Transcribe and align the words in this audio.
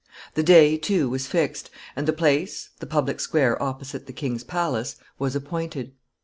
The 0.33 0.41
day, 0.41 0.77
too, 0.77 1.11
was 1.11 1.27
fixed, 1.27 1.69
and 1.95 2.07
the 2.07 2.11
place 2.11 2.69
the 2.79 2.87
public 2.87 3.19
square 3.19 3.61
opposite 3.61 4.07
the 4.07 4.13
king's 4.13 4.43
palace 4.43 4.95
was 5.19 5.35
appointed. 5.35 5.91